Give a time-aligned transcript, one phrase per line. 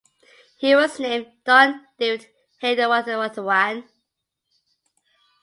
[0.57, 2.25] He was named Don David
[2.59, 3.87] Hewavitharane.